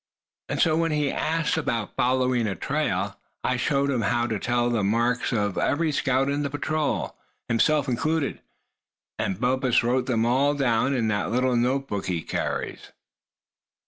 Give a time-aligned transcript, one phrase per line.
[0.49, 4.67] And so, when he asked about following a trail, I showed him how to tell
[4.71, 7.15] the marks of every scout in the patrol,
[7.47, 8.41] himself included.
[9.19, 12.91] And Bumpus wrote them all down in that little notebook he carries."